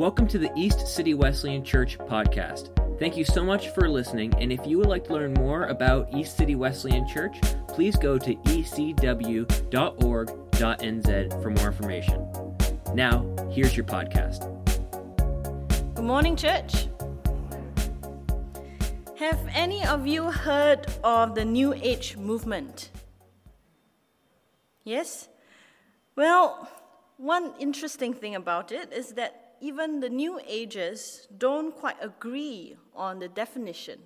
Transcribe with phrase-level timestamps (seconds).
[0.00, 2.70] Welcome to the East City Wesleyan Church podcast.
[2.98, 6.08] Thank you so much for listening, and if you would like to learn more about
[6.14, 7.38] East City Wesleyan Church,
[7.68, 9.42] please go to ecw.org.nz
[11.42, 12.56] for more information.
[12.94, 14.48] Now, here's your podcast.
[15.94, 16.88] Good morning, church.
[19.18, 22.88] Have any of you heard of the New Age movement?
[24.82, 25.28] Yes?
[26.16, 26.70] Well,
[27.18, 33.18] one interesting thing about it is that even the New Agers don't quite agree on
[33.18, 34.00] the definition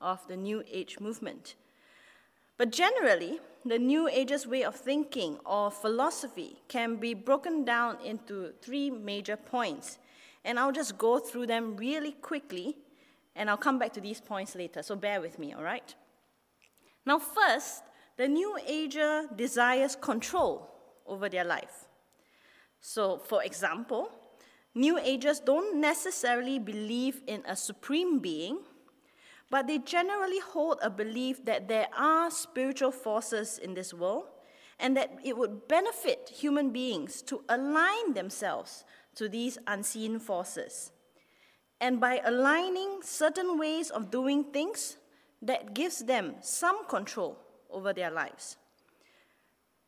[0.00, 1.54] of the New Age movement.
[2.58, 8.52] But generally, the New Age's way of thinking or philosophy can be broken down into
[8.62, 9.98] three major points.
[10.44, 12.76] And I'll just go through them really quickly,
[13.34, 15.94] and I'll come back to these points later, so bear with me, all right?
[17.04, 17.82] Now, first,
[18.16, 20.70] the New Ager desires control
[21.06, 21.86] over their life.
[22.80, 24.10] So, for example,
[24.76, 28.58] New Agers don't necessarily believe in a supreme being,
[29.48, 34.24] but they generally hold a belief that there are spiritual forces in this world
[34.78, 40.92] and that it would benefit human beings to align themselves to these unseen forces.
[41.80, 44.98] And by aligning certain ways of doing things,
[45.40, 47.38] that gives them some control
[47.70, 48.56] over their lives.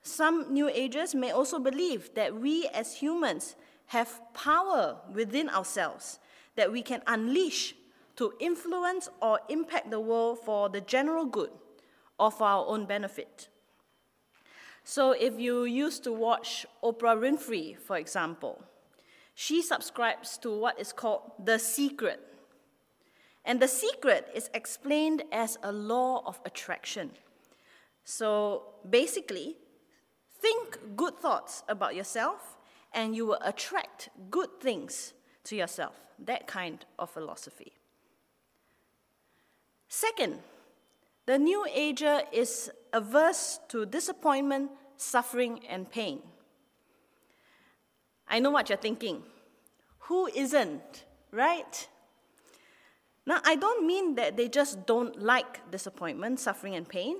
[0.00, 3.54] Some New Agers may also believe that we as humans
[3.88, 6.18] have power within ourselves
[6.56, 7.74] that we can unleash
[8.16, 11.50] to influence or impact the world for the general good
[12.18, 13.48] or for our own benefit.
[14.84, 18.62] So, if you used to watch Oprah Winfrey, for example,
[19.34, 22.20] she subscribes to what is called the secret.
[23.44, 27.12] And the secret is explained as a law of attraction.
[28.04, 29.56] So, basically,
[30.40, 32.57] think good thoughts about yourself
[32.98, 35.12] and you will attract good things
[35.44, 35.94] to yourself.
[36.18, 37.72] That kind of philosophy.
[39.88, 40.40] Second,
[41.24, 46.22] the New Ager is averse to disappointment, suffering, and pain.
[48.26, 49.22] I know what you're thinking.
[50.10, 51.88] Who isn't, right?
[53.24, 57.18] Now, I don't mean that they just don't like disappointment, suffering, and pain.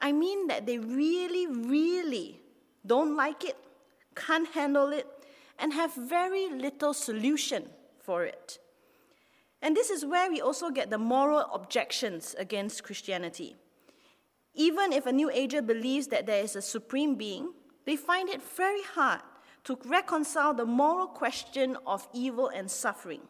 [0.00, 2.40] I mean that they really, really
[2.86, 3.56] don't like it,
[4.14, 5.06] can't handle it,
[5.58, 7.68] and have very little solution
[8.00, 8.58] for it.
[9.60, 13.56] And this is where we also get the moral objections against Christianity.
[14.54, 17.52] Even if a New Ager believes that there is a supreme being,
[17.84, 19.20] they find it very hard
[19.64, 23.20] to reconcile the moral question of evil and suffering.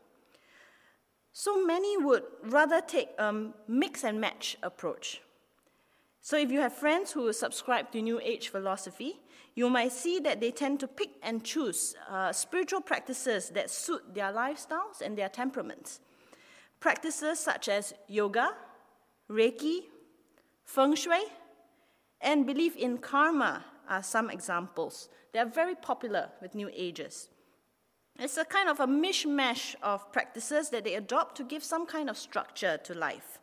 [1.33, 5.23] So many would rather take a mix and match approach.
[6.21, 9.21] So if you have friends who subscribe to New Age philosophy,
[9.59, 14.15] you might see that they tend to pick and choose uh, spiritual practices that suit
[14.15, 15.99] their lifestyles and their temperaments.
[16.79, 18.51] Practices such as yoga,
[19.29, 19.81] Reiki,
[20.65, 21.25] Feng Shui,
[22.21, 25.09] and belief in karma are some examples.
[25.33, 27.29] They are very popular with New Agers.
[28.17, 32.09] It's a kind of a mishmash of practices that they adopt to give some kind
[32.09, 33.41] of structure to life.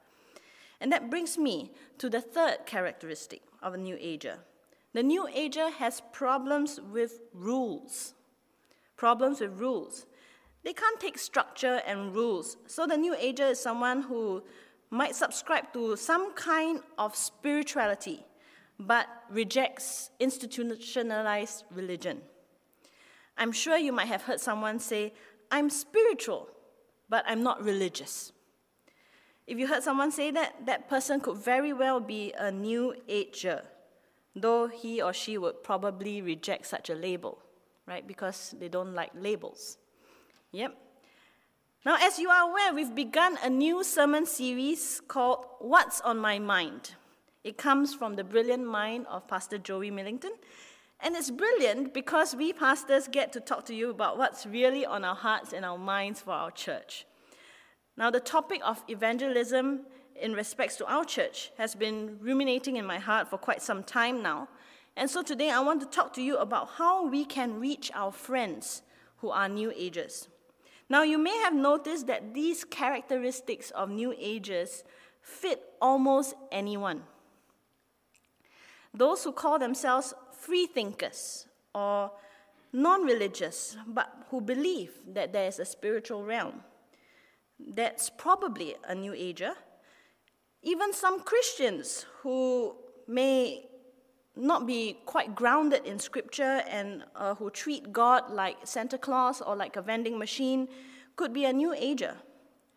[0.80, 4.38] And that brings me to the third characteristic of a New Ager.
[4.96, 8.14] The New Ager has problems with rules.
[8.96, 10.06] Problems with rules.
[10.64, 12.56] They can't take structure and rules.
[12.68, 14.42] So the New Ager is someone who
[14.90, 18.26] might subscribe to some kind of spirituality,
[18.80, 22.22] but rejects institutionalized religion.
[23.38, 25.12] I'm sure you might have heard someone say,
[25.52, 26.48] I'm spiritual,
[27.10, 28.32] but I'm not religious.
[29.46, 33.62] If you heard someone say that, that person could very well be a new ager,
[34.36, 37.40] though he or she would probably reject such a label,
[37.88, 38.06] right?
[38.06, 39.78] Because they don't like labels.
[40.52, 40.76] Yep.
[41.86, 46.40] Now, as you are aware, we've begun a new sermon series called What's on My
[46.40, 46.96] Mind.
[47.44, 50.32] It comes from the brilliant mind of Pastor Joey Millington.
[51.00, 55.04] And it's brilliant because we pastors get to talk to you about what's really on
[55.04, 57.06] our hearts and our minds for our church.
[57.98, 59.82] Now, the topic of evangelism
[60.16, 64.22] in respects to our church has been ruminating in my heart for quite some time
[64.22, 64.48] now.
[64.96, 68.12] And so today I want to talk to you about how we can reach our
[68.12, 68.82] friends
[69.18, 70.28] who are New Agers.
[70.88, 74.84] Now, you may have noticed that these characteristics of New Agers
[75.22, 77.02] fit almost anyone.
[78.94, 82.12] Those who call themselves free thinkers or
[82.72, 86.62] non religious, but who believe that there is a spiritual realm
[87.60, 89.54] that's probably a New Ager.
[90.66, 92.76] Even some Christians who
[93.08, 93.68] may
[94.36, 99.56] not be quite grounded in Scripture and uh, who treat God like Santa Claus or
[99.56, 100.68] like a vending machine
[101.16, 102.16] could be a new ager,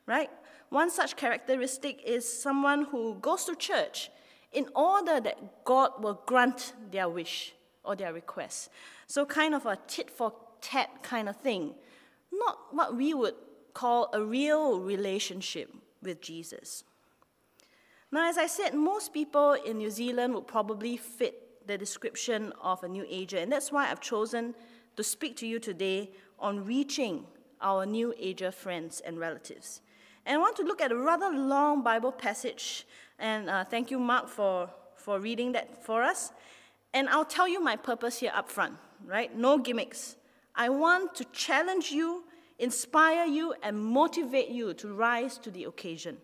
[0.06, 0.28] right?
[0.68, 4.10] One such characteristic is someone who goes to church
[4.52, 8.68] in order that God will grant their wish or their request.
[9.06, 11.74] So, kind of a tit for tat kind of thing.
[12.30, 13.34] Not what we would
[13.72, 16.84] call a real relationship with Jesus.
[18.10, 22.82] Now, as I said, most people in New Zealand would probably fit the description of
[22.82, 24.54] a new ager, and that's why I've chosen
[24.96, 27.26] to speak to you today on reaching
[27.60, 29.82] our new ager friends and relatives.
[30.24, 32.86] And I want to look at a rather long Bible passage,
[33.18, 36.32] and uh, thank you, Mark, for, for reading that for us.
[36.94, 39.36] And I'll tell you my purpose here up front, right?
[39.36, 40.16] No gimmicks.
[40.54, 42.24] I want to challenge you,
[42.58, 46.16] inspire you, and motivate you to rise to the occasion.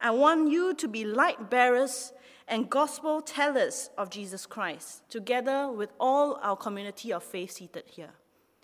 [0.00, 2.12] I want you to be light bearers
[2.48, 8.10] and gospel tellers of Jesus Christ, together with all our community of faith seated here.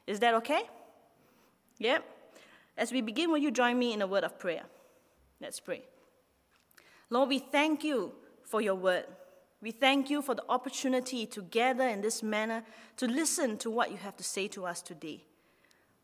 [0.06, 0.62] Is that okay?
[1.78, 2.04] Yep.
[2.76, 4.64] As we begin, will you join me in a word of prayer?
[5.40, 5.82] Let's pray.
[7.10, 8.12] Lord, we thank you
[8.42, 9.04] for your word.
[9.60, 12.64] We thank you for the opportunity to gather in this manner
[12.96, 15.24] to listen to what you have to say to us today.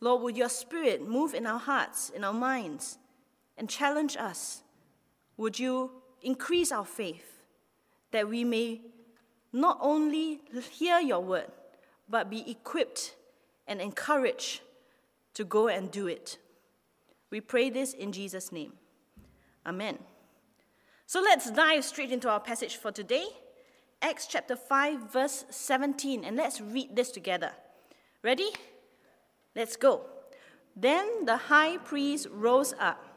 [0.00, 2.98] Lord, would your spirit move in our hearts, in our minds,
[3.56, 4.62] and challenge us
[5.36, 5.90] would you
[6.22, 7.42] increase our faith
[8.10, 8.80] that we may
[9.52, 10.40] not only
[10.70, 11.50] hear your word,
[12.08, 13.14] but be equipped
[13.66, 14.60] and encouraged
[15.34, 16.38] to go and do it?
[17.30, 18.74] We pray this in Jesus' name.
[19.64, 19.98] Amen.
[21.06, 23.26] So let's dive straight into our passage for today.
[24.00, 27.52] Acts chapter 5, verse 17, and let's read this together.
[28.22, 28.50] Ready?
[29.54, 30.06] Let's go.
[30.74, 33.11] Then the high priest rose up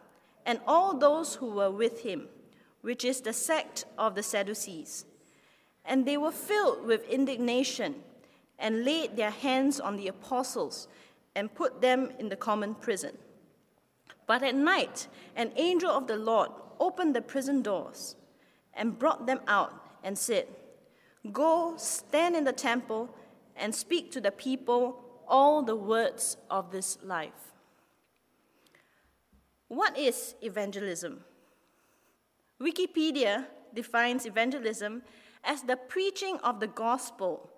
[0.46, 2.28] and all those who were with him,
[2.82, 5.06] which is the sect of the Sadducees.
[5.84, 7.96] And they were filled with indignation
[8.60, 10.88] and laid their hands on the apostles
[11.36, 13.18] and put them in the common prison.
[14.28, 16.50] But at night, an angel of the Lord
[16.80, 18.16] opened the prison doors
[18.74, 20.48] and brought them out and said,
[21.32, 23.10] Go stand in the temple
[23.56, 27.55] and speak to the people all the words of this life.
[29.68, 31.24] What is evangelism?
[32.62, 35.02] Wikipedia defines evangelism
[35.44, 37.50] as the preaching of the gospel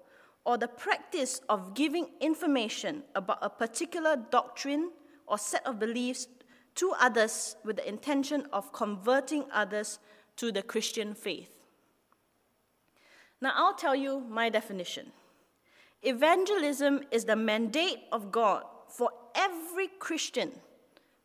[0.46, 4.92] or the practice of giving information about a particular doctrine
[5.28, 6.28] or set of beliefs
[6.76, 10.00] to others with the intention of converting others
[10.38, 11.50] to the Christian faith.
[13.42, 15.12] Now, I'll tell you my definition.
[16.02, 20.52] Evangelism is the mandate of God for every Christian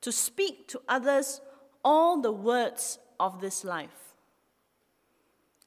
[0.02, 1.40] to speak to others
[1.84, 4.14] all the words of this life.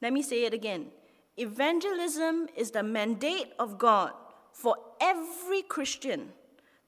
[0.00, 0.88] Let me say it again.
[1.36, 4.12] Evangelism is the mandate of God
[4.52, 6.32] for every Christian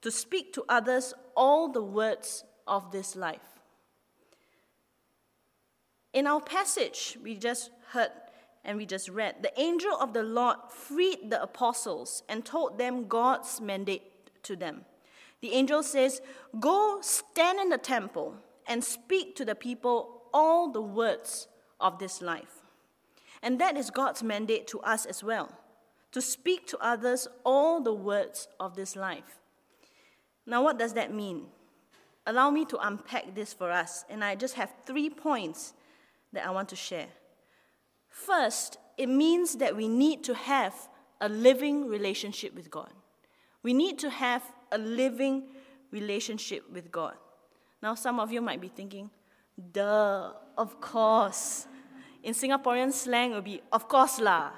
[0.01, 3.59] to speak to others all the words of this life.
[6.13, 8.09] In our passage, we just heard
[8.65, 13.07] and we just read the angel of the Lord freed the apostles and told them
[13.07, 14.03] God's mandate
[14.43, 14.85] to them.
[15.41, 16.21] The angel says,
[16.59, 18.35] Go stand in the temple
[18.67, 21.47] and speak to the people all the words
[21.79, 22.61] of this life.
[23.41, 25.59] And that is God's mandate to us as well
[26.11, 29.39] to speak to others all the words of this life.
[30.45, 31.45] Now, what does that mean?
[32.25, 35.73] Allow me to unpack this for us, and I just have three points
[36.33, 37.07] that I want to share.
[38.09, 40.73] First, it means that we need to have
[41.21, 42.91] a living relationship with God.
[43.61, 45.43] We need to have a living
[45.91, 47.15] relationship with God.
[47.81, 49.09] Now, some of you might be thinking,
[49.71, 51.67] duh, of course.
[52.23, 54.51] In Singaporean slang, it would be, of course lah.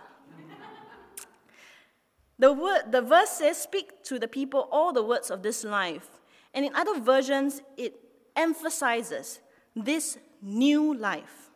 [2.39, 6.09] the, word, the verse says, speak to the people all the words of this life.
[6.53, 7.95] And in other versions, it
[8.35, 9.39] emphasizes
[9.75, 11.51] this new life.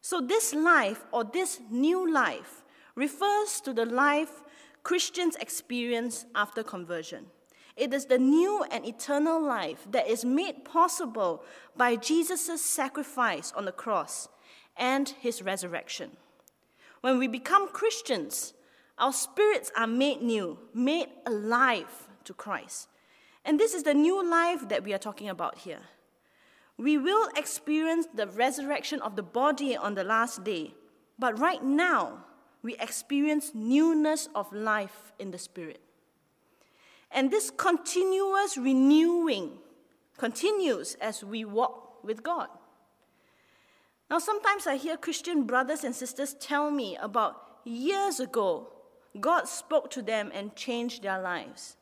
[0.00, 2.62] So, this life or this new life
[2.94, 4.42] refers to the life
[4.82, 7.26] Christians experience after conversion.
[7.76, 11.42] It is the new and eternal life that is made possible
[11.76, 14.28] by Jesus' sacrifice on the cross
[14.76, 16.12] and his resurrection.
[17.00, 18.54] When we become Christians,
[18.96, 22.88] our spirits are made new, made alive to Christ.
[23.44, 25.80] And this is the new life that we are talking about here.
[26.76, 30.74] We will experience the resurrection of the body on the last day,
[31.18, 32.24] but right now,
[32.62, 35.80] we experience newness of life in the spirit.
[37.14, 39.52] And this continuous renewing
[40.18, 42.48] continues as we walk with God.
[44.10, 48.68] Now, sometimes I hear Christian brothers and sisters tell me about years ago,
[49.20, 51.76] God spoke to them and changed their lives.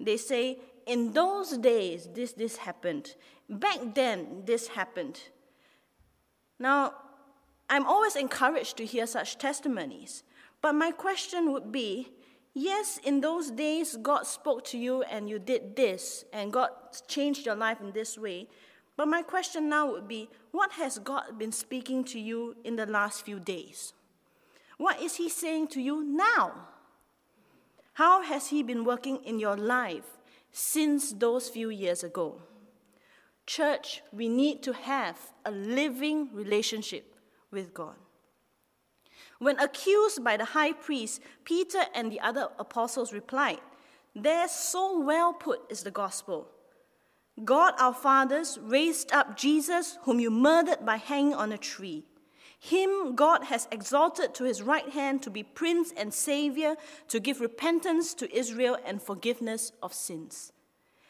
[0.00, 3.14] They say, in those days, this, this happened.
[3.50, 5.20] Back then, this happened.
[6.58, 6.94] Now,
[7.68, 10.24] I'm always encouraged to hear such testimonies.
[10.62, 12.08] But my question would be
[12.54, 16.70] yes, in those days, God spoke to you and you did this, and God
[17.08, 18.48] changed your life in this way.
[18.96, 22.86] But my question now would be what has God been speaking to you in the
[22.86, 23.94] last few days?
[24.76, 26.68] What is He saying to you now?
[27.94, 30.18] How has He been working in your life
[30.52, 32.40] since those few years ago?
[33.46, 37.14] Church, we need to have a living relationship
[37.50, 37.96] with God.
[39.40, 43.60] When accused by the high priest, Peter and the other apostles replied,
[44.14, 46.46] There so well put is the gospel.
[47.42, 52.04] God our fathers raised up Jesus, whom you murdered by hanging on a tree.
[52.58, 56.76] Him God has exalted to his right hand to be prince and savior,
[57.08, 60.52] to give repentance to Israel and forgiveness of sins.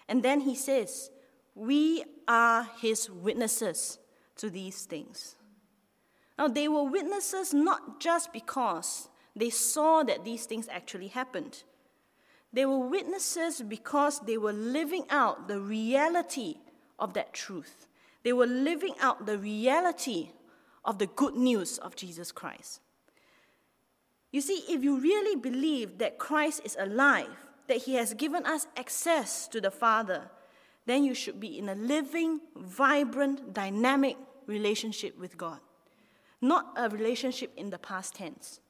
[0.08, 1.10] And then he says,
[1.56, 3.98] We are his witnesses
[4.36, 5.34] to these things.
[6.40, 11.64] Now, they were witnesses not just because they saw that these things actually happened.
[12.50, 16.54] They were witnesses because they were living out the reality
[16.98, 17.86] of that truth.
[18.22, 20.30] They were living out the reality
[20.82, 22.80] of the good news of Jesus Christ.
[24.32, 28.66] You see, if you really believe that Christ is alive, that he has given us
[28.78, 30.30] access to the Father,
[30.86, 34.16] then you should be in a living, vibrant, dynamic
[34.46, 35.60] relationship with God
[36.40, 38.60] not a relationship in the past tense.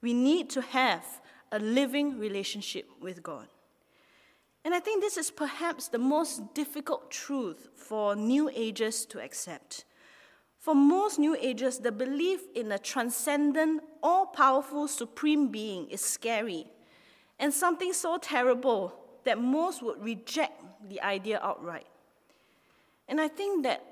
[0.00, 1.04] We need to have
[1.52, 3.48] a living relationship with God.
[4.64, 9.84] And I think this is perhaps the most difficult truth for New Agers to accept.
[10.58, 16.66] For most New Agers, the belief in a transcendent, all powerful, supreme being is scary
[17.38, 18.92] and something so terrible
[19.24, 21.86] that most would reject the idea outright.
[23.08, 23.84] And I think that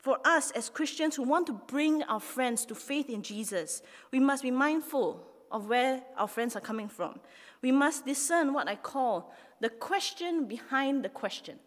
[0.00, 4.18] for us as Christians who want to bring our friends to faith in Jesus, we
[4.18, 7.20] must be mindful of where our friends are coming from.
[7.60, 11.58] We must discern what I call the question behind the question,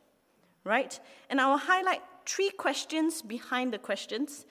[0.63, 0.99] right?
[1.29, 4.45] And I will highlight three questions behind the questions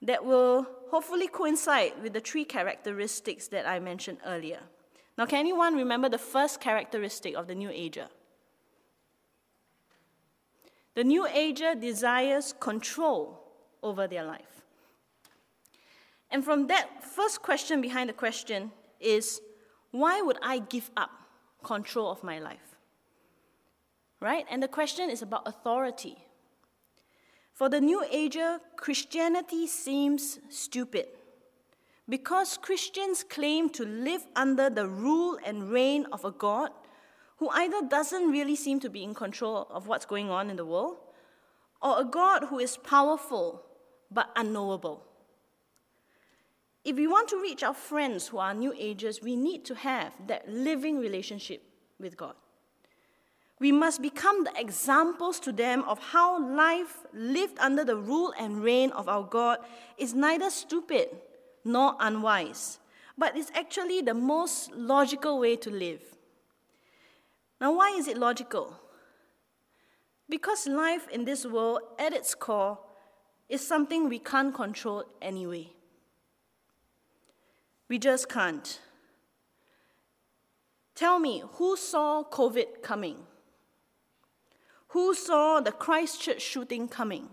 [0.00, 4.60] that will hopefully coincide with the three characteristics that I mentioned earlier.
[5.18, 8.08] Now, can anyone remember the first characteristic of the New Ager?
[10.96, 13.38] The new ager desires control
[13.82, 14.62] over their life.
[16.30, 19.42] And from that first question behind the question is
[19.90, 21.10] why would I give up
[21.62, 22.76] control of my life?
[24.20, 24.46] Right?
[24.50, 26.16] And the question is about authority.
[27.52, 31.08] For the new ager, Christianity seems stupid
[32.08, 36.70] because Christians claim to live under the rule and reign of a God
[37.36, 40.64] who either doesn't really seem to be in control of what's going on in the
[40.64, 40.96] world,
[41.82, 43.62] or a God who is powerful
[44.10, 45.02] but unknowable.
[46.84, 50.12] If we want to reach our friends who are New Agers, we need to have
[50.28, 51.62] that living relationship
[51.98, 52.34] with God.
[53.58, 58.62] We must become the examples to them of how life lived under the rule and
[58.62, 59.58] reign of our God
[59.98, 61.08] is neither stupid
[61.64, 62.78] nor unwise,
[63.18, 66.15] but is actually the most logical way to live.
[67.60, 68.78] Now, why is it logical?
[70.28, 72.78] Because life in this world, at its core,
[73.48, 75.70] is something we can't control anyway.
[77.88, 78.80] We just can't.
[80.94, 83.18] Tell me, who saw COVID coming?
[84.88, 87.28] Who saw the Christchurch shooting coming?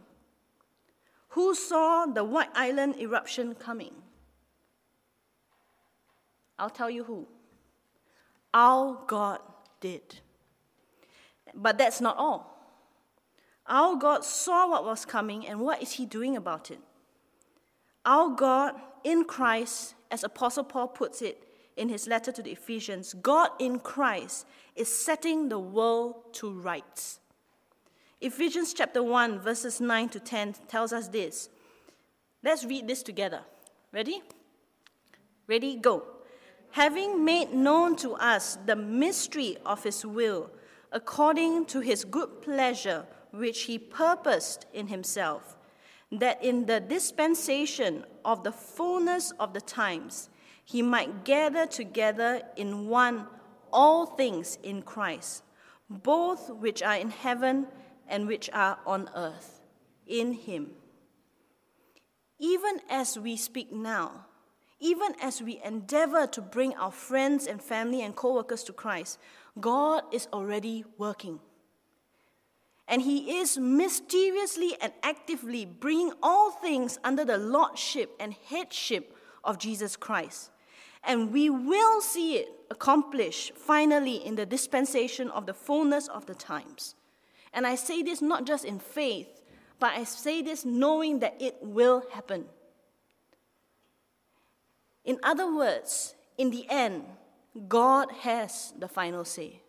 [1.30, 3.94] Who saw the White Island eruption coming?
[6.60, 7.27] I'll tell you who.
[8.53, 9.39] Our God
[9.83, 10.21] did.
[11.53, 12.49] But that's not all.
[13.67, 16.79] Our God saw what was coming, and what is He doing about it?
[18.05, 21.43] Our God in Christ, as Apostle Paul puts it
[21.75, 27.19] in his letter to the Ephesians, God in Christ is setting the world to rights.
[28.21, 31.49] Ephesians chapter 1, verses 9 to 10 tells us this.
[32.43, 33.41] Let's read this together.
[33.91, 34.21] Ready?
[35.47, 35.75] Ready?
[35.75, 36.12] Go
[36.74, 40.50] having made known to us the mystery of his will,
[40.92, 45.56] according to his good pleasure, which he purposed in himself,
[46.12, 50.30] that in the dispensation of the fullness of the times
[50.65, 53.27] he might gather together in one
[53.72, 55.44] all things in Christ,
[55.88, 57.68] both which are in heaven
[58.08, 59.62] and which are on earth,
[60.08, 60.72] in him.
[62.39, 64.25] Even as we speak now,
[64.83, 69.17] even as we endeavor to bring our friends and family and co workers to Christ,
[69.59, 71.39] God is already working.
[72.89, 79.57] And He is mysteriously and actively bringing all things under the lordship and headship of
[79.57, 80.51] Jesus Christ.
[81.05, 86.35] And we will see it accomplished finally in the dispensation of the fullness of the
[86.35, 86.95] times.
[87.53, 89.41] And I say this not just in faith,
[89.79, 92.45] but I say this knowing that it will happen.
[95.03, 97.03] In other words, in the end,
[97.67, 99.62] God has the final say.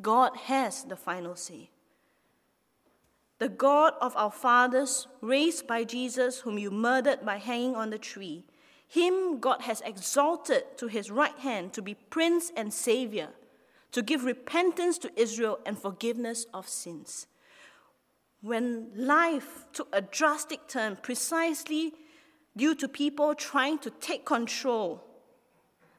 [0.00, 1.70] God has the final say.
[3.38, 7.98] The God of our fathers, raised by Jesus, whom you murdered by hanging on the
[7.98, 8.44] tree,
[8.86, 13.30] him God has exalted to his right hand to be Prince and Savior,
[13.92, 17.26] to give repentance to Israel and forgiveness of sins.
[18.42, 21.94] When life took a drastic turn precisely
[22.56, 25.02] due to people trying to take control,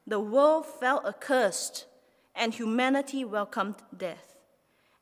[0.05, 1.85] the world felt accursed
[2.35, 4.35] and humanity welcomed death.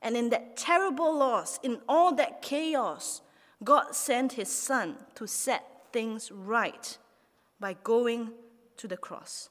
[0.01, 3.22] And in that terrible loss, in all that chaos,
[3.63, 6.98] God sent his Son to set things right
[7.60, 8.31] by going
[8.77, 9.50] to the cross.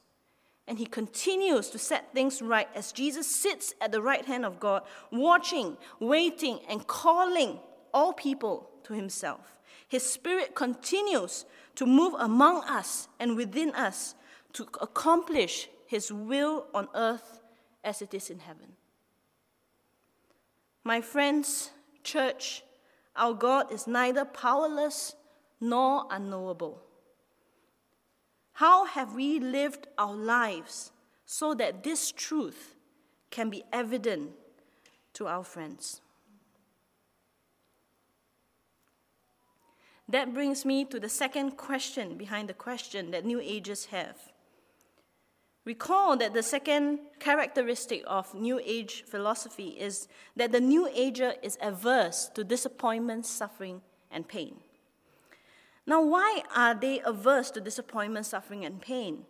[0.67, 4.59] And he continues to set things right as Jesus sits at the right hand of
[4.59, 7.59] God, watching, waiting, and calling
[7.93, 9.57] all people to himself.
[9.91, 11.43] His spirit continues
[11.75, 14.15] to move among us and within us
[14.53, 17.41] to accomplish his will on earth
[17.83, 18.77] as it is in heaven.
[20.85, 21.71] My friends,
[22.05, 22.63] church,
[23.17, 25.17] our God is neither powerless
[25.59, 26.81] nor unknowable.
[28.53, 30.93] How have we lived our lives
[31.25, 32.75] so that this truth
[33.29, 34.31] can be evident
[35.15, 35.99] to our friends?
[40.07, 44.17] That brings me to the second question behind the question that New Agers have.
[45.63, 51.57] Recall that the second characteristic of New Age philosophy is that the New Ager is
[51.61, 54.55] averse to disappointment, suffering, and pain.
[55.85, 59.25] Now, why are they averse to disappointment, suffering, and pain?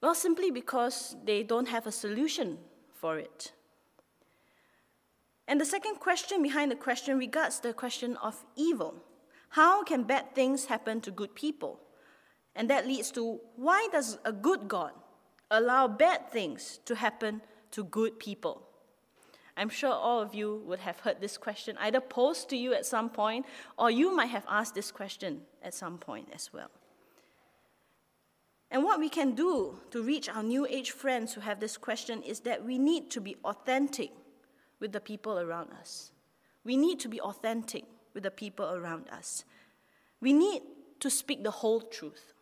[0.00, 2.58] Well, simply because they don't have a solution
[2.92, 3.52] for it.
[5.46, 9.04] And the second question behind the question regards the question of evil.
[9.52, 11.78] How can bad things happen to good people?
[12.56, 14.92] And that leads to why does a good God
[15.50, 18.62] allow bad things to happen to good people?
[19.54, 22.86] I'm sure all of you would have heard this question either posed to you at
[22.86, 23.44] some point,
[23.76, 26.70] or you might have asked this question at some point as well.
[28.70, 32.22] And what we can do to reach our New Age friends who have this question
[32.22, 34.12] is that we need to be authentic
[34.80, 36.10] with the people around us.
[36.64, 37.84] We need to be authentic
[38.14, 39.44] with the people around us.
[40.20, 40.62] We need
[41.00, 42.32] to speak the whole truth.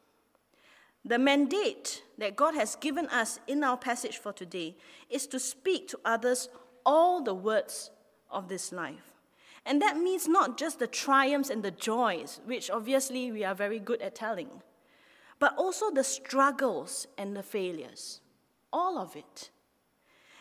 [1.05, 4.77] The mandate that God has given us in our passage for today
[5.09, 6.49] is to speak to others
[6.85, 7.91] all the words
[8.31, 9.15] of this life.
[9.65, 13.79] And that means not just the triumphs and the joys, which obviously we are very
[13.79, 14.63] good at telling,
[15.39, 18.21] but also the struggles and the failures.
[18.73, 19.51] All of it.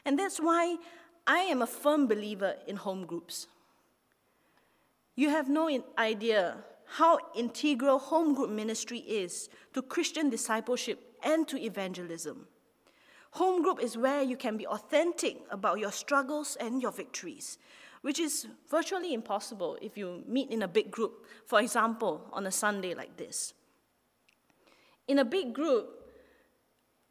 [0.05, 0.77] And that's why
[1.25, 3.47] I am a firm believer in home groups.
[5.19, 6.55] You have no idea
[6.85, 12.47] how integral home group ministry is to Christian discipleship and to evangelism.
[13.31, 17.57] Home group is where you can be authentic about your struggles and your victories,
[18.01, 22.51] which is virtually impossible if you meet in a big group, for example, on a
[22.51, 23.53] Sunday like this.
[25.09, 25.89] In a big group,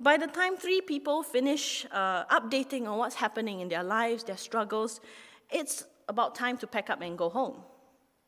[0.00, 4.38] by the time three people finish uh, updating on what's happening in their lives, their
[4.38, 5.02] struggles,
[5.50, 7.64] it's about time to pack up and go home.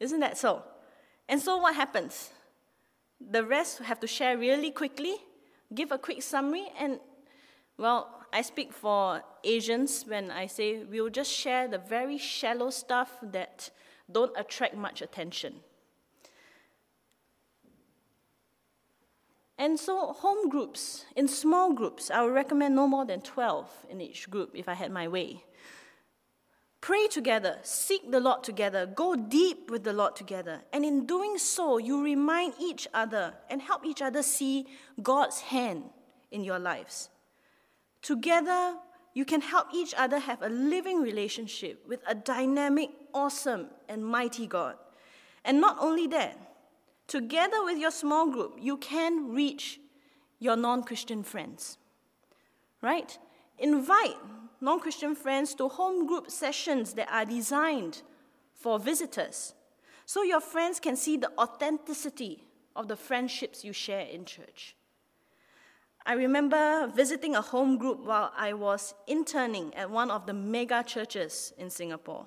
[0.01, 0.63] Isn't that so?
[1.29, 2.31] And so what happens?
[3.21, 5.17] The rest have to share really quickly,
[5.75, 6.99] give a quick summary, and
[7.77, 13.13] well, I speak for Asians when I say we'll just share the very shallow stuff
[13.23, 13.71] that
[14.11, 15.61] don't attract much attention.
[19.59, 24.01] And so, home groups, in small groups, I would recommend no more than 12 in
[24.01, 25.45] each group if I had my way.
[26.81, 30.63] Pray together, seek the Lord together, go deep with the Lord together.
[30.73, 34.67] And in doing so, you remind each other and help each other see
[35.03, 35.85] God's hand
[36.31, 37.11] in your lives.
[38.01, 38.77] Together,
[39.13, 44.47] you can help each other have a living relationship with a dynamic, awesome, and mighty
[44.47, 44.77] God.
[45.45, 46.39] And not only that,
[47.07, 49.81] together with your small group, you can reach
[50.39, 51.77] your non Christian friends.
[52.81, 53.19] Right?
[53.59, 54.17] Invite
[54.61, 58.03] non Christian friends to home group sessions that are designed
[58.55, 59.55] for visitors
[60.05, 62.45] so your friends can see the authenticity
[62.75, 64.75] of the friendships you share in church.
[66.05, 70.83] I remember visiting a home group while I was interning at one of the mega
[70.83, 72.27] churches in Singapore.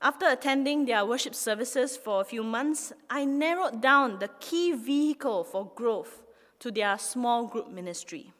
[0.00, 5.44] After attending their worship services for a few months, I narrowed down the key vehicle
[5.44, 6.22] for growth
[6.60, 8.32] to their small group ministry.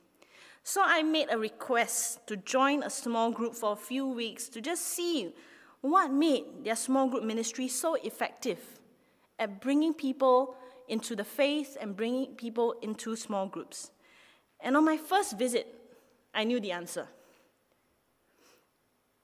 [0.71, 4.61] So I made a request to join a small group for a few weeks to
[4.61, 5.35] just see
[5.81, 8.61] what made their small group ministry so effective
[9.37, 10.55] at bringing people
[10.87, 13.91] into the faith and bringing people into small groups.
[14.61, 15.67] And on my first visit,
[16.33, 17.09] I knew the answer.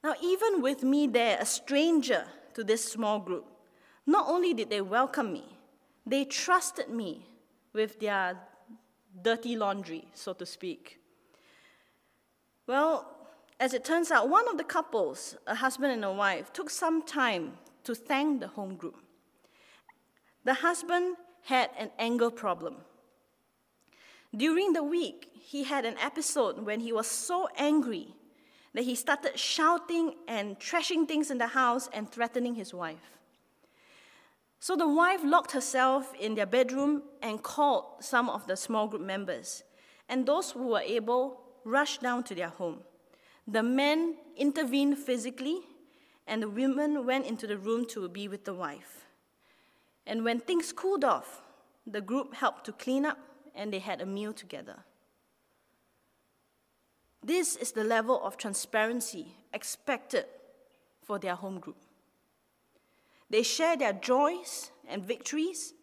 [0.02, 3.46] Now, even with me there, a stranger to this small group,
[4.04, 5.44] not only did they welcome me,
[6.04, 7.24] they trusted me
[7.72, 8.36] with their
[9.22, 10.98] dirty laundry, so to speak.
[12.66, 13.06] Well,
[13.60, 17.02] as it turns out, one of the couples, a husband and a wife, took some
[17.02, 17.52] time
[17.84, 18.96] to thank the home group.
[20.44, 22.76] The husband had an anger problem.
[24.36, 28.14] During the week, he had an episode when he was so angry
[28.74, 33.16] that he started shouting and trashing things in the house and threatening his wife.
[34.58, 39.02] So the wife locked herself in their bedroom and called some of the small group
[39.02, 39.62] members.
[40.08, 42.78] And those who were able rushed down to their home.
[43.46, 45.60] The men intervened physically,
[46.26, 49.04] and the women went into the room to be with the wife.
[50.06, 51.42] And when things cooled off,
[51.86, 53.18] the group helped to clean up
[53.54, 54.76] and they had a meal together.
[57.22, 60.26] This is the level of transparency expected
[61.02, 61.78] for their home group.
[63.30, 65.74] They share their joys and victories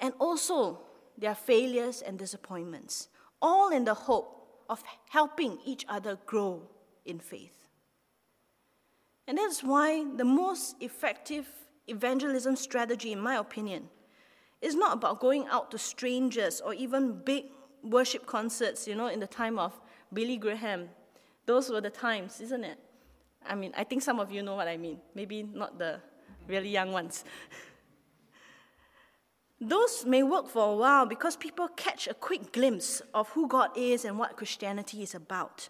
[0.00, 0.80] and also
[1.16, 3.08] their failures and disappointments,
[3.40, 6.62] all in the hope of helping each other grow
[7.04, 7.62] in faith.
[9.26, 11.48] And that's why the most effective
[11.86, 13.88] evangelism strategy, in my opinion,
[14.60, 17.46] is not about going out to strangers or even big
[17.82, 19.78] worship concerts, you know, in the time of
[20.12, 20.88] Billy Graham.
[21.46, 22.78] Those were the times, isn't it?
[23.44, 24.98] I mean, I think some of you know what I mean.
[25.14, 26.00] Maybe not the
[26.46, 27.24] really young ones.
[29.64, 33.70] Those may work for a while because people catch a quick glimpse of who God
[33.76, 35.68] is and what Christianity is about.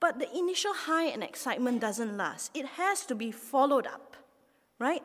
[0.00, 2.50] But the initial high and excitement doesn't last.
[2.52, 4.16] It has to be followed up,
[4.80, 5.04] right?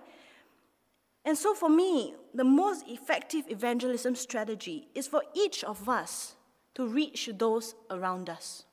[1.24, 6.38] And so, for me, the most effective evangelism strategy is for each of us
[6.74, 8.65] to reach those around us.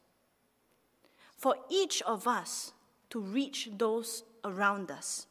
[1.37, 2.73] For each of us
[3.11, 5.27] to reach those around us.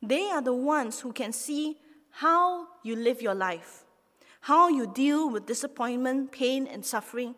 [0.00, 1.76] They are the ones who can see
[2.10, 3.84] how you live your life,
[4.42, 7.34] how you deal with disappointment, pain, and suffering,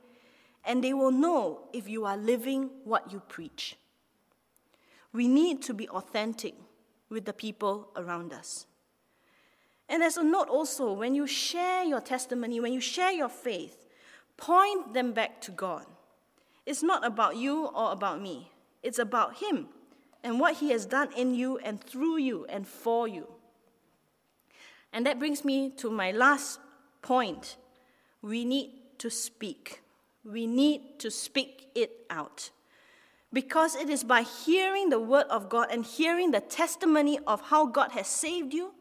[0.64, 3.76] and they will know if you are living what you preach.
[5.12, 6.54] We need to be authentic
[7.08, 8.66] with the people around us.
[9.88, 13.86] And as a note also, when you share your testimony, when you share your faith,
[14.36, 15.84] point them back to God.
[16.64, 18.50] It's not about you or about me,
[18.82, 19.68] it's about Him
[20.24, 23.26] and what He has done in you and through you and for you.
[24.92, 26.60] And that brings me to my last
[27.00, 27.56] point.
[28.20, 29.82] We need to speak.
[30.24, 32.50] We need to speak it out.
[33.32, 37.66] Because it is by hearing the word of God and hearing the testimony of how
[37.66, 38.74] God has saved you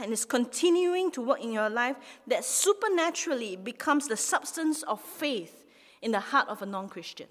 [0.00, 5.64] and is continuing to work in your life that supernaturally becomes the substance of faith
[6.00, 7.28] in the heart of a non Christian.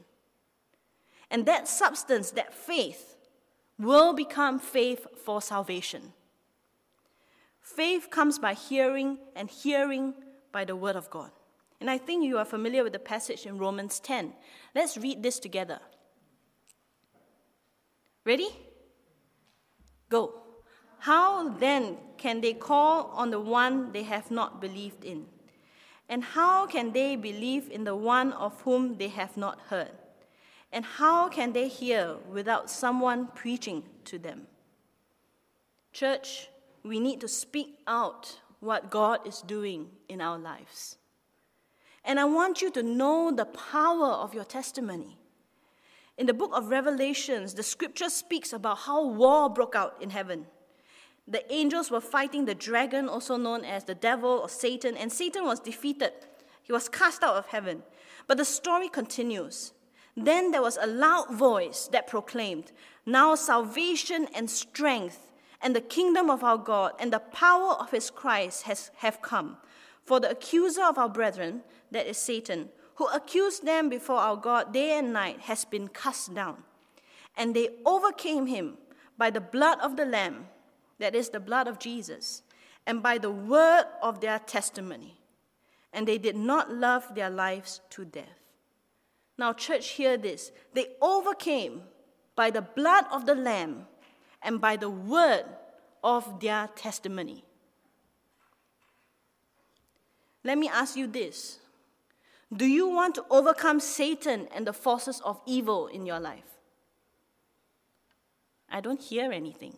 [1.30, 3.16] And that substance, that faith,
[3.80, 6.14] will become faith for salvation.
[7.76, 10.14] Faith comes by hearing, and hearing
[10.54, 11.32] by the word of God.
[11.82, 14.34] And I think you are familiar with the passage in Romans 10.
[14.74, 15.80] Let's read this together.
[18.24, 18.48] Ready?
[20.10, 20.42] Go.
[21.00, 25.26] How then can they call on the one they have not believed in?
[26.08, 29.92] And how can they believe in the one of whom they have not heard?
[30.72, 34.48] And how can they hear without someone preaching to them?
[35.92, 36.48] Church,
[36.88, 40.98] we need to speak out what God is doing in our lives.
[42.04, 45.18] And I want you to know the power of your testimony.
[46.18, 50.48] In the book of Revelations, the scripture speaks about how war broke out in heaven
[51.28, 55.44] the angels were fighting the dragon, also known as the devil or Satan, and Satan
[55.44, 56.14] was defeated.
[56.64, 57.84] He was cast out of heaven.
[58.28, 59.74] But the story continues.
[60.16, 62.72] Then there was a loud voice that proclaimed,
[63.06, 65.27] Now salvation and strength
[65.62, 69.58] and the kingdom of our God and the power of his Christ has, have come.
[70.06, 74.74] For the accuser of our brethren, that is Satan, who accused them before our God
[74.74, 76.64] day and night, has been cast down.
[77.36, 78.78] And they overcame him
[79.18, 80.48] by the blood of the Lamb
[81.00, 82.42] that is the blood of Jesus,
[82.88, 85.18] and by the word of their testimony.
[85.94, 88.40] and they did not love their lives to death.
[89.38, 90.52] Now, church, hear this.
[90.74, 91.84] They overcame
[92.36, 93.88] by the blood of the Lamb
[94.42, 95.46] and by the word
[96.04, 97.44] of their testimony.
[100.44, 101.60] Let me ask you this
[102.56, 106.46] Do you want to overcome Satan and the forces of evil in your life?
[108.70, 109.76] I don't hear anything.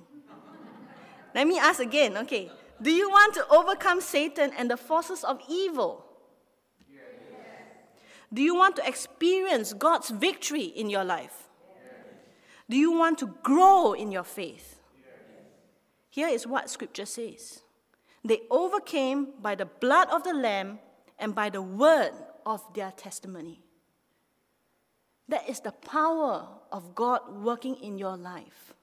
[1.36, 2.52] Let me ask again, okay.
[2.82, 6.06] Do you want to overcome Satan and the forces of evil?
[6.88, 7.02] Yes.
[8.34, 11.49] Do you want to experience God's victory in your life?
[12.70, 14.80] Do you want to grow in your faith?
[16.10, 17.62] Here is what scripture says
[18.24, 20.80] They overcame by the blood of the Lamb
[21.18, 22.12] and by the word
[22.46, 23.62] of their testimony.
[25.28, 28.74] That is the power of God working in your life.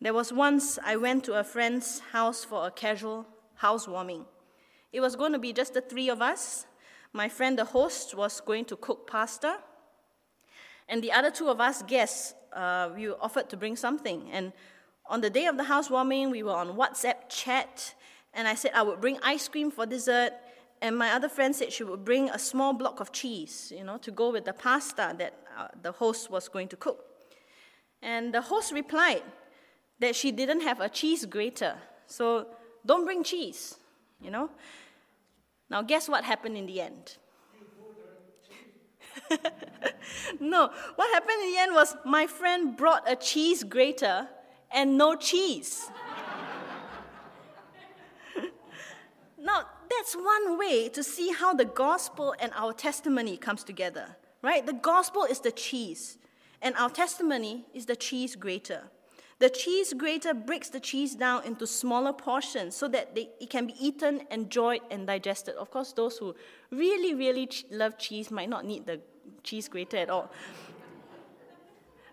[0.00, 4.26] There was once I went to a friend's house for a casual housewarming.
[4.92, 6.66] It was going to be just the three of us.
[7.12, 9.58] My friend, the host, was going to cook pasta.
[10.88, 14.30] And the other two of us guests, uh, we offered to bring something.
[14.32, 14.52] And
[15.06, 17.94] on the day of the housewarming, we were on WhatsApp chat.
[18.32, 20.32] And I said I would bring ice cream for dessert.
[20.80, 23.98] And my other friend said she would bring a small block of cheese, you know,
[23.98, 27.04] to go with the pasta that uh, the host was going to cook.
[28.00, 29.22] And the host replied,
[29.98, 31.76] that she didn't have a cheese grater.
[32.06, 32.46] So
[32.84, 33.76] don't bring cheese,
[34.20, 34.50] you know?
[35.70, 37.16] Now, guess what happened in the end?
[40.40, 44.28] no, what happened in the end was my friend brought a cheese grater
[44.70, 45.90] and no cheese.
[49.38, 54.64] now, that's one way to see how the gospel and our testimony comes together, right?
[54.64, 56.18] The gospel is the cheese,
[56.62, 58.84] and our testimony is the cheese grater.
[59.40, 63.68] The cheese grater breaks the cheese down into smaller portions so that they, it can
[63.68, 65.54] be eaten, enjoyed, and digested.
[65.54, 66.34] Of course, those who
[66.72, 69.00] really, really ch- love cheese might not need the
[69.42, 70.30] cheese grater at all.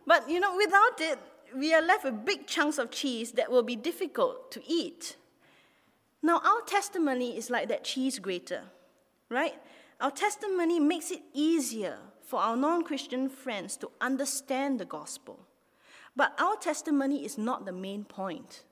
[0.07, 1.19] But you know, without it,
[1.55, 5.17] we are left with big chunks of cheese that will be difficult to eat.
[6.21, 8.63] Now, our testimony is like that cheese grater,
[9.29, 9.55] right?
[10.01, 15.47] Our testimony makes it easier for our non Christian friends to understand the gospel.
[16.15, 18.63] But our testimony is not the main point.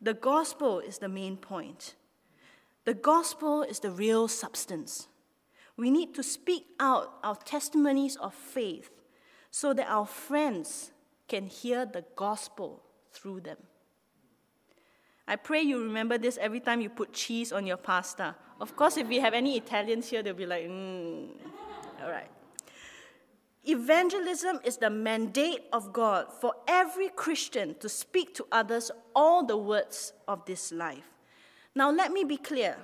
[0.00, 1.94] The gospel is the main point.
[2.84, 5.08] The gospel is the real substance.
[5.78, 8.90] We need to speak out our testimonies of faith
[9.52, 10.90] so that our friends
[11.28, 13.58] can hear the gospel through them.
[15.28, 18.34] I pray you remember this every time you put cheese on your pasta.
[18.60, 21.28] Of course, if we have any Italians here, they'll be like, mm.
[22.02, 22.30] all right.
[23.64, 29.56] Evangelism is the mandate of God for every Christian to speak to others all the
[29.56, 31.10] words of this life.
[31.74, 32.78] Now, let me be clear.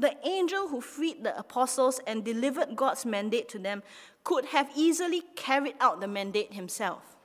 [0.00, 3.82] The angel who freed the apostles and delivered God's mandate to them
[4.24, 7.18] could have easily carried out the mandate himself.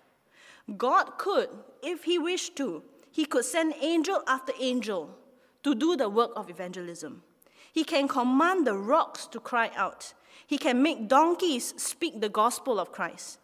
[0.75, 1.47] God could,
[1.81, 5.17] if he wished to, he could send angel after angel
[5.63, 7.23] to do the work of evangelism.
[7.71, 10.13] He can command the rocks to cry out.
[10.45, 13.39] He can make donkeys speak the gospel of Christ.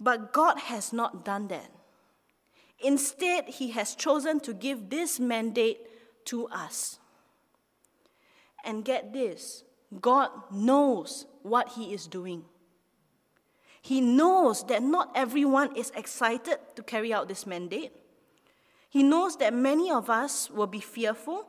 [0.00, 1.70] But God has not done that.
[2.80, 5.80] Instead, He has chosen to give this mandate
[6.26, 6.98] to us.
[8.64, 9.64] And get this
[10.00, 12.44] God knows what He is doing.
[13.80, 17.92] He knows that not everyone is excited to carry out this mandate.
[18.90, 21.46] He knows that many of us will be fearful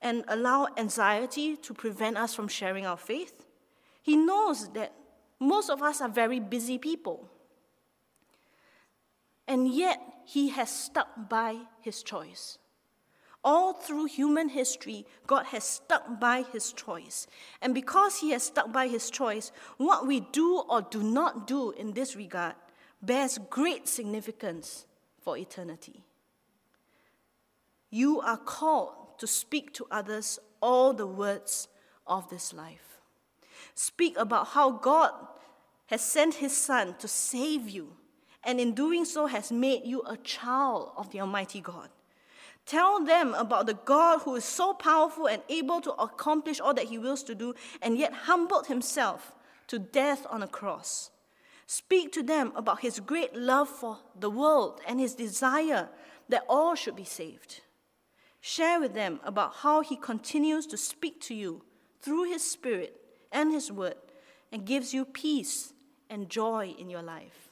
[0.00, 3.44] and allow anxiety to prevent us from sharing our faith.
[4.02, 4.92] He knows that
[5.40, 7.28] most of us are very busy people.
[9.48, 12.58] And yet, he has stuck by his choice.
[13.44, 17.26] All through human history, God has stuck by his choice.
[17.62, 21.70] And because he has stuck by his choice, what we do or do not do
[21.70, 22.54] in this regard
[23.00, 24.86] bears great significance
[25.20, 26.02] for eternity.
[27.90, 31.68] You are called to speak to others all the words
[32.06, 32.86] of this life
[33.76, 35.12] speak about how God
[35.86, 37.92] has sent his Son to save you,
[38.42, 41.90] and in doing so has made you a child of the Almighty God.
[42.66, 46.86] Tell them about the God who is so powerful and able to accomplish all that
[46.86, 49.34] he wills to do, and yet humbled himself
[49.68, 51.10] to death on a cross.
[51.66, 55.88] Speak to them about his great love for the world and his desire
[56.28, 57.60] that all should be saved.
[58.40, 61.62] Share with them about how he continues to speak to you
[62.00, 63.00] through his Spirit
[63.32, 63.96] and His Word
[64.50, 65.72] and gives you peace
[66.08, 67.50] and joy in your life.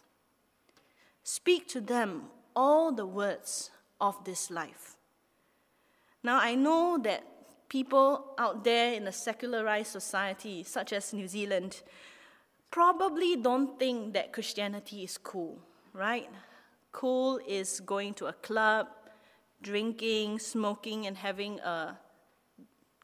[1.22, 2.24] Speak to them
[2.54, 4.93] all the words of this life.
[6.24, 7.22] Now, I know that
[7.68, 11.82] people out there in a secularized society, such as New Zealand,
[12.70, 15.60] probably don't think that Christianity is cool,
[15.92, 16.30] right?
[16.92, 18.86] Cool is going to a club,
[19.60, 21.98] drinking, smoking, and having a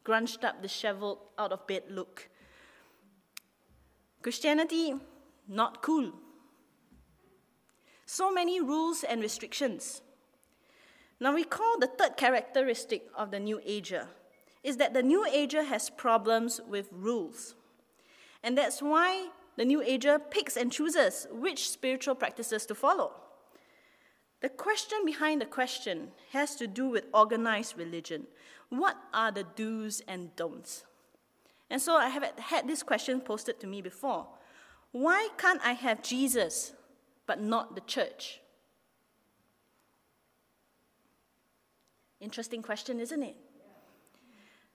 [0.03, 2.31] grunched up, disheveled, out of bed look.
[4.23, 4.95] Christianity,
[5.47, 6.13] not cool.
[8.07, 10.01] So many rules and restrictions.
[11.21, 14.09] Now, recall the third characteristic of the New Ager
[14.63, 17.55] is that the New Ager has problems with rules.
[18.43, 23.13] And that's why the New Ager picks and chooses which spiritual practices to follow.
[24.41, 28.27] The question behind the question has to do with organized religion.
[28.71, 30.87] What are the do's and don'ts?
[31.69, 34.27] And so I have had this question posted to me before.
[34.93, 36.73] Why can't I have Jesus
[37.27, 38.41] but not the church?
[42.21, 43.37] Interesting question, isn't it?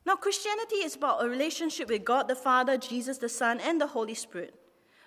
[0.06, 3.88] Now, Christianity is about a relationship with God the Father, Jesus the Son, and the
[3.88, 4.54] Holy Spirit.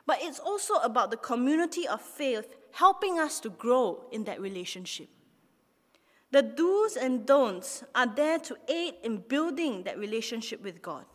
[0.06, 5.08] But it's also about the community of faith helping us to grow in that relationship.
[6.30, 11.06] The do's and don'ts are there to aid in building that relationship with God.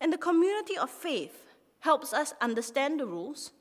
[0.00, 1.44] And the community of faith
[1.80, 3.52] helps us understand the rules,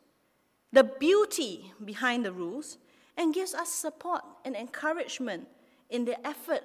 [0.72, 2.78] the beauty behind the rules,
[3.16, 5.48] and gives us support and encouragement
[5.90, 6.64] in the effort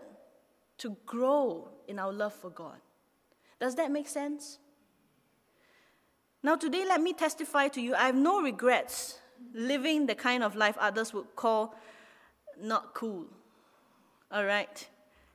[0.79, 2.79] to grow in our love for God.
[3.61, 4.59] Does that make sense?
[6.43, 9.19] Now, today, let me testify to you I have no regrets
[9.55, 11.75] living the kind of life others would call
[12.61, 13.27] not cool.
[14.31, 14.89] All right?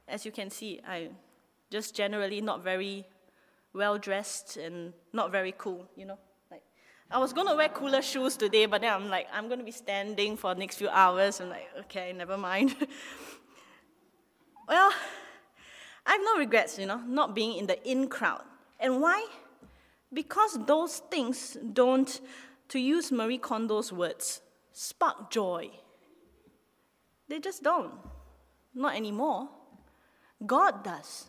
[0.08, 1.10] As you can see, I
[1.70, 3.06] just generally not very
[3.74, 6.18] well dressed and not very cool, you know?
[6.50, 6.64] Like
[7.12, 10.36] I was gonna wear cooler shoes today, but then I'm like, I'm gonna be standing
[10.36, 11.40] for the next few hours.
[11.40, 12.76] I'm like, okay, never mind.
[14.68, 14.92] well,
[16.06, 18.44] I have no regrets, you know, not being in the in crowd.
[18.80, 19.26] And why?
[20.14, 22.22] Because those things don't,
[22.70, 25.70] to use Marie Kondo's words, spark joy.
[27.28, 27.94] They just don't.
[28.74, 29.50] Not anymore.
[30.46, 31.28] God does.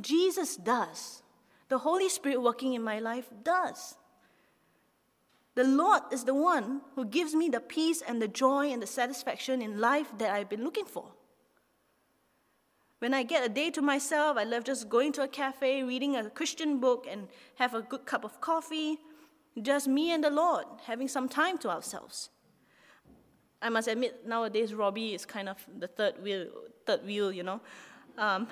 [0.00, 1.22] Jesus does.
[1.68, 3.96] The Holy Spirit working in my life does.
[5.54, 8.86] The Lord is the one who gives me the peace and the joy and the
[8.86, 11.12] satisfaction in life that I've been looking for.
[13.00, 16.16] When I get a day to myself, I love just going to a cafe, reading
[16.16, 18.98] a Christian book, and have a good cup of coffee.
[19.60, 22.30] Just me and the Lord, having some time to ourselves.
[23.60, 26.46] I must admit, nowadays Robbie is kind of the third wheel,
[26.86, 27.60] third wheel, you know.
[28.18, 28.46] Um,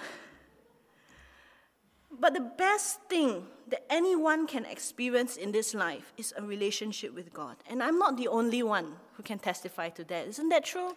[2.20, 7.33] but the best thing that anyone can experience in this life is a relationship with
[7.33, 7.57] God.
[7.68, 10.28] And I'm not the only one who can testify to that.
[10.28, 10.94] Isn't that true?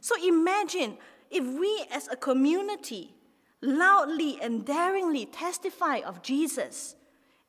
[0.00, 0.98] So imagine
[1.30, 3.14] if we as a community
[3.62, 6.96] loudly and daringly testify of Jesus,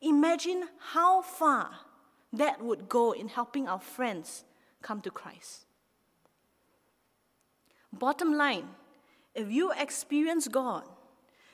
[0.02, 1.72] imagine how far
[2.34, 4.44] that would go in helping our friends
[4.82, 5.66] come to Christ.
[7.92, 8.70] Bottom line,
[9.36, 10.84] if you experience God,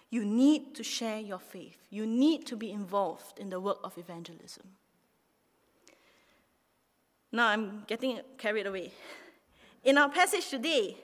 [0.10, 1.78] you need to share your faith.
[1.90, 4.64] You need to be involved in the work of evangelism.
[7.32, 8.94] Now I'm getting carried away.
[9.84, 10.98] In our passage today,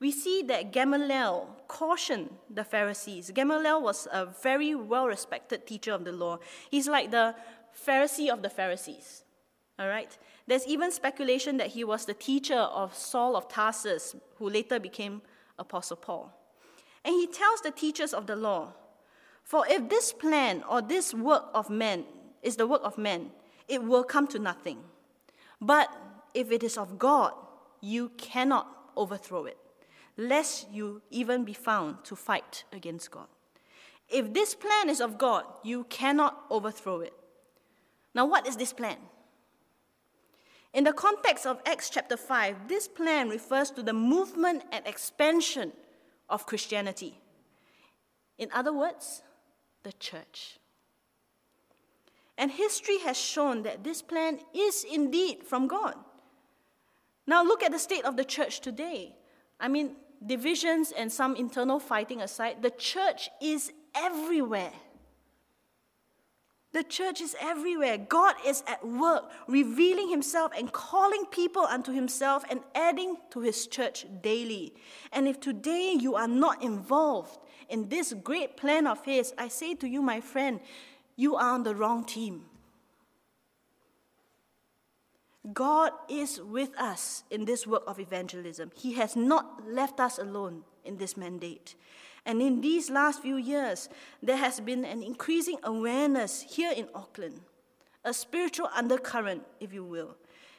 [0.00, 3.30] we see that Gamaliel cautioned the Pharisees.
[3.32, 6.38] Gamaliel was a very well respected teacher of the law.
[6.70, 7.34] He's like the
[7.86, 9.24] Pharisee of the Pharisees.
[9.78, 10.16] All right?
[10.46, 15.20] There's even speculation that he was the teacher of Saul of Tarsus, who later became
[15.58, 16.32] Apostle Paul.
[17.04, 18.72] And he tells the teachers of the law,
[19.44, 22.04] For if this plan or this work of men
[22.42, 23.30] is the work of men,
[23.68, 24.78] it will come to nothing.
[25.60, 25.94] But
[26.34, 27.32] if it is of God,
[27.82, 29.58] you cannot overthrow it
[30.16, 33.28] lest you even be found to fight against God.
[34.08, 37.12] If this plan is of God, you cannot overthrow it.
[38.14, 38.96] Now, what is this plan?
[40.72, 45.72] In the context of Acts chapter 5, this plan refers to the movement and expansion
[46.28, 47.20] of Christianity.
[48.38, 49.22] In other words,
[49.82, 50.58] the church.
[52.38, 55.94] And history has shown that this plan is indeed from God.
[57.26, 59.14] Now, look at the state of the church today.
[59.58, 64.72] I mean, divisions and some internal fighting aside, the church is everywhere.
[66.72, 67.98] The church is everywhere.
[67.98, 73.66] God is at work, revealing himself and calling people unto himself and adding to his
[73.66, 74.74] church daily.
[75.12, 79.74] And if today you are not involved in this great plan of his, I say
[79.76, 80.60] to you, my friend,
[81.16, 82.44] you are on the wrong team.
[85.54, 88.70] God is with us in this work of evangelism.
[88.76, 91.74] He has not left us alone in this mandate.
[92.26, 93.88] And in these last few years,
[94.22, 97.40] there has been an increasing awareness here in Auckland,
[98.04, 100.16] a spiritual undercurrent, if you will.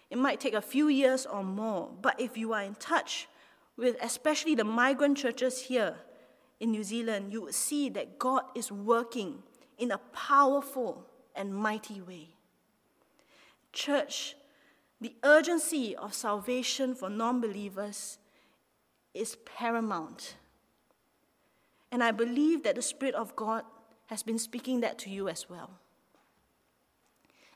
[0.10, 3.28] It might take a few years or more, but if you are in touch
[3.78, 5.96] with especially the migrant churches here
[6.60, 9.44] in New Zealand, you would see that God is working
[9.78, 11.06] in a powerful
[11.36, 12.36] and mighty way.
[13.72, 14.36] Church,
[15.02, 18.20] the urgency of salvation for non believers
[19.16, 20.36] is paramount.
[21.92, 23.64] And I believe that the Spirit of God
[24.06, 25.72] has been speaking that to you as well.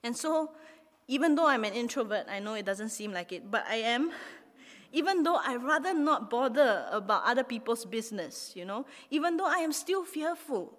[0.03, 0.51] And so,
[1.07, 4.11] even though I'm an introvert, I know it doesn't seem like it, but I am.
[4.91, 9.57] Even though I rather not bother about other people's business, you know, even though I
[9.57, 10.71] am still fearful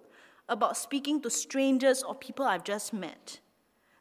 [0.49, 3.39] about speaking to strangers or people I've just met,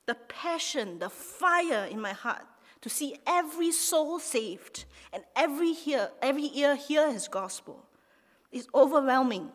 [0.07, 2.47] the passion, the fire in my heart
[2.87, 7.85] to see every soul saved and every hear, every ear hear his gospel
[8.53, 9.51] is overwhelming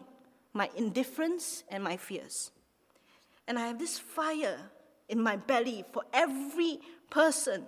[0.52, 2.52] my indifference and my fears.
[3.48, 4.58] And I have this fire
[5.08, 6.80] in my belly for every
[7.10, 7.68] person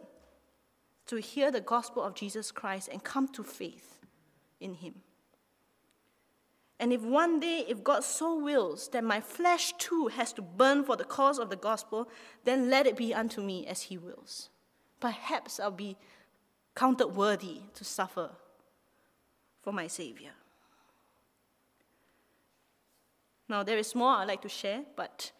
[1.05, 4.01] to hear the gospel of Jesus Christ and come to faith
[4.59, 4.95] in him.
[6.77, 10.83] And if one day, if God so wills that my flesh too has to burn
[10.83, 12.09] for the cause of the gospel,
[12.43, 14.49] then let it be unto me as he wills.
[15.03, 15.97] Perhaps I'll be
[16.73, 18.29] counted worthy to suffer
[19.61, 20.31] for my Savior.
[23.49, 25.33] Now, there is more I'd like to share, but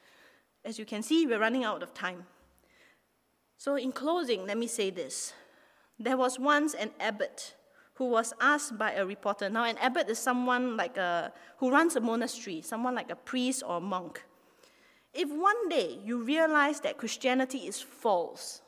[0.66, 2.26] as you can see, we're running out of time.
[3.58, 5.32] So, in closing, let me say this.
[5.98, 7.56] There was once an abbot
[7.94, 9.50] who was asked by a reporter.
[9.50, 13.64] Now, an abbot is someone like a, who runs a monastery, someone like a priest
[13.66, 14.26] or a monk.
[15.14, 18.63] If one day you realize that Christianity is false,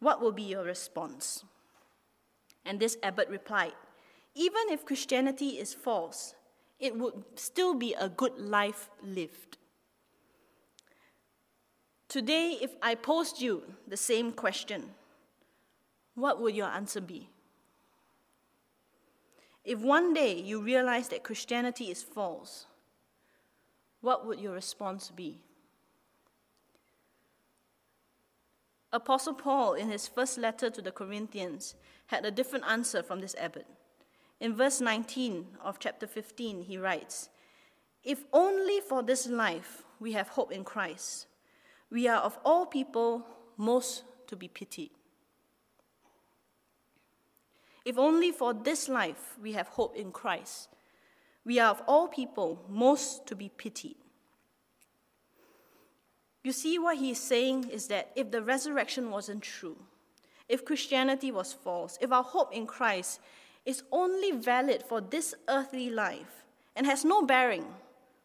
[0.00, 1.44] what will be your response?
[2.64, 3.72] And this abbot replied,
[4.34, 6.34] Even if Christianity is false,
[6.78, 9.58] it would still be a good life lived.
[12.08, 14.90] Today, if I posed you the same question,
[16.14, 17.28] what would your answer be?
[19.64, 22.66] If one day you realize that Christianity is false,
[24.00, 25.42] what would your response be?
[28.92, 31.74] Apostle Paul, in his first letter to the Corinthians,
[32.06, 33.66] had a different answer from this abbot.
[34.40, 37.28] In verse 19 of chapter 15, he writes,
[38.02, 41.26] If only for this life we have hope in Christ,
[41.90, 43.26] we are of all people
[43.56, 44.90] most to be pitied.
[47.84, 50.68] If only for this life we have hope in Christ,
[51.44, 53.96] we are of all people most to be pitied.
[56.48, 59.76] You see, what he is saying is that if the resurrection wasn't true,
[60.48, 63.20] if Christianity was false, if our hope in Christ
[63.66, 67.66] is only valid for this earthly life and has no bearing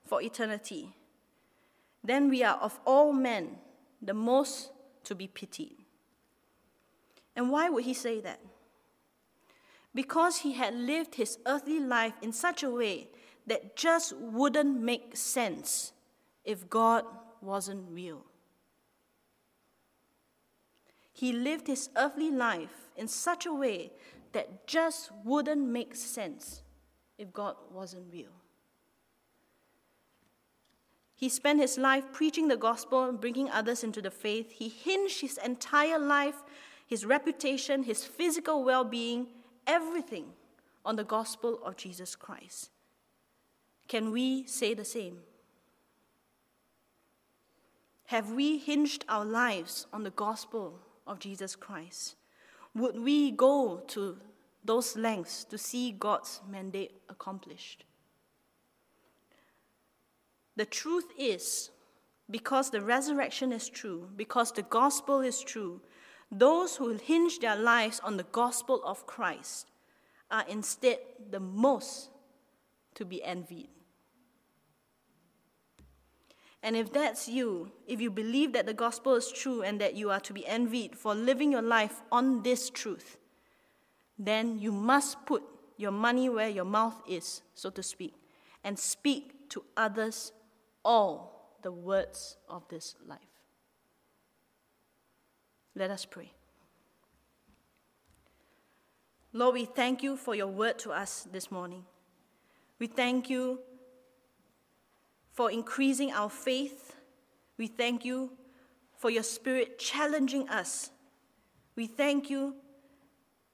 [0.05, 0.95] for eternity,
[2.01, 3.57] then we are of all men
[4.01, 4.71] the most
[5.03, 5.75] to be pitied.
[7.35, 8.39] And why would he say that?
[9.93, 13.09] Because he had lived his earthly life in such a way
[13.47, 15.91] that just wouldn't make sense
[16.45, 17.03] if God
[17.43, 18.25] wasn't real.
[21.11, 23.91] He lived his earthly life in such a way
[24.31, 26.63] that just wouldn't make sense
[27.17, 28.31] if God wasn't real.
[31.15, 34.51] He spent his life preaching the gospel and bringing others into the faith.
[34.51, 36.35] He hinged his entire life,
[36.87, 39.27] his reputation, his physical well being,
[39.65, 40.25] everything
[40.83, 42.71] on the gospel of Jesus Christ.
[43.87, 45.19] Can we say the same?
[48.13, 52.13] Have we hinged our lives on the gospel of Jesus Christ?
[52.75, 54.17] Would we go to
[54.63, 57.85] those lengths to see God's mandate accomplished?
[60.55, 61.71] The truth is,
[62.29, 65.81] because the resurrection is true, because the gospel is true,
[66.31, 69.71] those who hinge their lives on the gospel of Christ
[70.29, 70.99] are instead
[71.31, 72.11] the most
[72.93, 73.69] to be envied.
[76.63, 80.09] And if that's you, if you believe that the gospel is true and that you
[80.09, 83.17] are to be envied for living your life on this truth,
[84.17, 85.43] then you must put
[85.75, 88.13] your money where your mouth is, so to speak,
[88.63, 90.31] and speak to others
[90.85, 93.19] all the words of this life.
[95.75, 96.31] Let us pray.
[99.33, 101.83] Lord, we thank you for your word to us this morning.
[102.79, 103.59] We thank you
[105.33, 106.95] for increasing our faith.
[107.57, 108.31] We thank you
[108.95, 110.91] for your spirit challenging us.
[111.75, 112.55] We thank you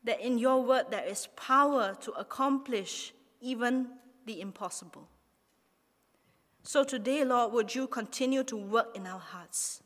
[0.03, 3.87] that in your word there is power to accomplish even
[4.25, 5.07] the impossible.
[6.63, 9.81] So today, Lord, would you continue to work in our hearts?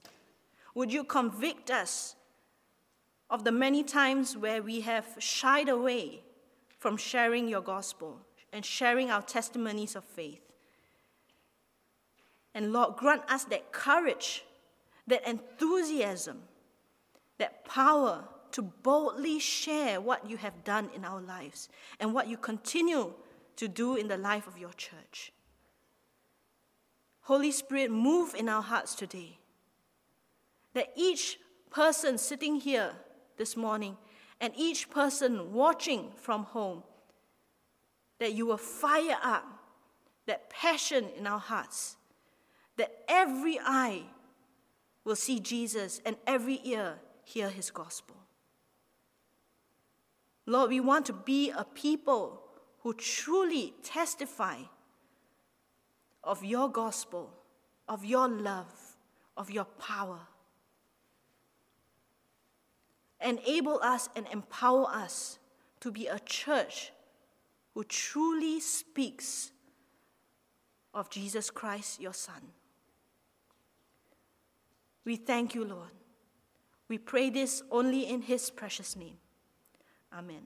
[0.75, 2.15] Would you convict us
[3.29, 6.23] of the many times where we have shied away
[6.79, 8.19] from sharing your gospel
[8.51, 10.52] and sharing our testimonies of faith?
[12.53, 14.43] And Lord, grant us that courage,
[15.07, 16.41] that enthusiasm,
[17.37, 22.37] that power to boldly share what you have done in our lives and what you
[22.37, 23.11] continue
[23.55, 25.33] to do in the life of your church.
[27.21, 29.39] Holy Spirit, move in our hearts today.
[30.73, 31.39] That each
[31.69, 32.91] person sitting here
[33.37, 33.97] this morning
[34.39, 36.83] and each person watching from home,
[38.19, 39.45] that you will fire up
[40.25, 41.97] that passion in our hearts,
[42.77, 44.03] that every eye
[45.03, 48.17] will see Jesus and every ear hear his gospel.
[50.45, 52.41] Lord, we want to be a people
[52.79, 54.57] who truly testify
[56.23, 57.33] of your gospel,
[57.87, 58.95] of your love,
[59.37, 60.19] of your power.
[63.21, 65.39] Enable us and empower us
[65.79, 66.91] to be a church
[67.73, 69.51] who truly speaks
[70.93, 72.41] of Jesus Christ, your Son.
[75.05, 75.91] We thank you, Lord.
[76.87, 79.17] We pray this only in His precious name.
[80.13, 80.43] Amen.